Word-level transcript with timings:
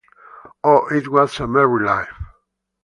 Oh, 0.63 0.87
it 0.87 1.07
was 1.09 1.39
a 1.39 1.45
merry 1.45 1.85
life! 1.85 2.09